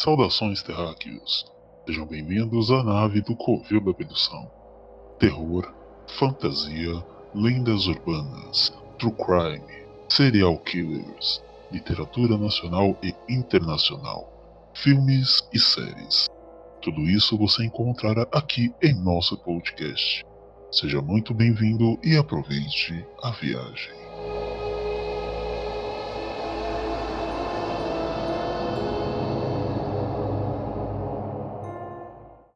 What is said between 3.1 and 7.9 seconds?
do Covil da Abdução. Terror, fantasia, lendas